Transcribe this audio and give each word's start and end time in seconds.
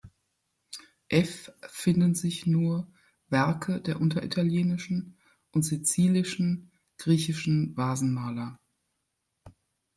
F" 1.09 1.51
finden 1.69 2.15
sich 2.15 2.47
nur 2.47 2.87
Werke 3.27 3.79
der 3.79 4.01
unteritalischen 4.01 5.19
und 5.51 5.61
sizilischen 5.61 6.71
griechischen 6.97 7.77
Vasenmaler. 7.77 8.59